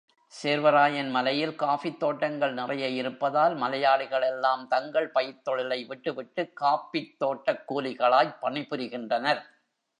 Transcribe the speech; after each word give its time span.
சேர்வராயன் 0.33 1.09
மலையில் 1.09 1.55
காஃபித் 1.59 1.97
தோட்டங்கள் 1.97 2.53
நிறைய 2.53 2.87
இருப்பதால், 2.87 3.55
மலையாளிகளெல்லாம் 3.57 4.67
தங்கள் 4.67 5.11
பயிர்த் 5.11 5.47
தொழிலைவிட்டு 5.47 6.13
விட்டுக் 6.13 6.61
காஃபித்தோட்டக் 6.61 7.63
கூலிகளாய்ப் 7.69 8.37
பணிபுரிகின்றனர். 8.41 9.41